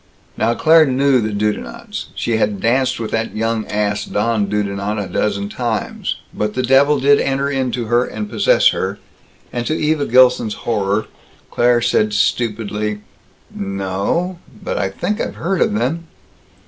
Now 0.35 0.55
Claire 0.55 0.87
knew 0.87 1.21
the 1.21 1.29
Dudenants. 1.31 2.07
She 2.15 2.37
had 2.37 2.59
danced 2.59 2.99
with 2.99 3.11
that 3.11 3.35
young 3.35 3.67
ass 3.67 4.03
Don 4.03 4.47
Dudenant 4.47 4.99
a 4.99 5.05
dozen 5.07 5.47
times. 5.47 6.15
But 6.33 6.55
the 6.55 6.63
devil 6.63 6.99
did 6.99 7.19
enter 7.19 7.51
into 7.51 7.85
her 7.85 8.03
and 8.05 8.27
possess 8.27 8.69
her, 8.69 8.97
and, 9.53 9.67
to 9.67 9.75
Eva 9.77 10.07
Gilson's 10.07 10.55
horror, 10.65 11.05
Claire 11.51 11.81
said 11.81 12.13
stupidly, 12.15 13.01
"No 13.53 13.91
o, 13.91 14.37
but 14.63 14.79
I 14.79 14.89
think 14.89 15.21
I've 15.21 15.35
heard 15.35 15.61
of 15.61 15.71
them." 15.75 16.07